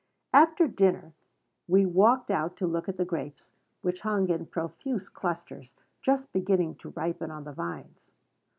[0.33, 1.13] After dinner
[1.67, 3.51] we walked out to look at the grapes,
[3.83, 8.11] which hung in profuse clusters, just beginning to ripen on the vines.